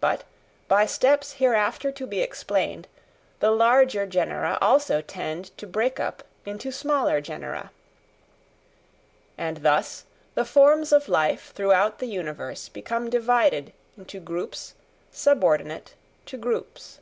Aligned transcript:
But, 0.00 0.24
by 0.66 0.86
steps 0.86 1.32
hereafter 1.34 1.92
to 1.92 2.06
be 2.06 2.22
explained, 2.22 2.88
the 3.40 3.50
larger 3.50 4.06
genera 4.06 4.56
also 4.62 5.02
tend 5.02 5.54
to 5.58 5.66
break 5.66 6.00
up 6.00 6.22
into 6.46 6.72
smaller 6.72 7.20
genera. 7.20 7.70
And 9.36 9.58
thus, 9.58 10.04
the 10.34 10.46
forms 10.46 10.90
of 10.90 11.06
life 11.06 11.52
throughout 11.54 11.98
the 11.98 12.06
universe 12.06 12.70
become 12.70 13.10
divided 13.10 13.74
into 13.98 14.20
groups 14.20 14.72
subordinate 15.12 15.92
to 16.24 16.38
groups. 16.38 17.00